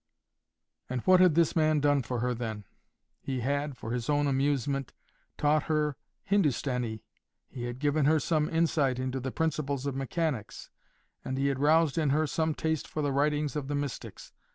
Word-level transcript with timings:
And 0.89 1.01
what 1.01 1.19
had 1.19 1.35
this 1.35 1.55
man 1.55 1.79
done 1.79 2.01
for 2.01 2.21
her, 2.21 2.33
then? 2.33 2.65
He 3.21 3.41
had, 3.41 3.77
for 3.77 3.91
his 3.91 4.09
own 4.09 4.25
amusement, 4.25 4.93
taught 5.37 5.65
her 5.65 5.95
Hindostanee; 6.27 7.03
he 7.47 7.65
had 7.65 7.77
given 7.77 8.05
her 8.05 8.19
some 8.19 8.49
insight 8.49 8.97
into 8.97 9.19
the 9.19 9.31
principles 9.31 9.85
of 9.85 9.93
mechanics, 9.95 10.71
and 11.23 11.37
he 11.37 11.49
had 11.49 11.59
roused 11.59 11.99
in 11.99 12.09
her 12.09 12.25
some 12.25 12.55
taste 12.55 12.87
for 12.87 13.03
the 13.03 13.11
writings 13.13 13.55
of 13.55 13.67
the 13.67 13.75
Mystics. 13.75 14.31